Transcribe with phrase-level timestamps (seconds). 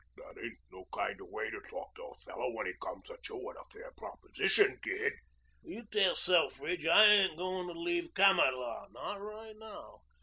[0.15, 3.29] "That ain't no kind o' way to talk to a fellow when he comes at
[3.29, 5.13] you with a fair proposition, Gid."
[5.61, 9.99] "You tell Selfridge I ain't going to leave Kamatlah not right now.